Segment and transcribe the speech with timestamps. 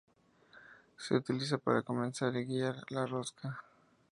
[0.97, 3.63] Se utiliza para comenzar y guiar la rosca.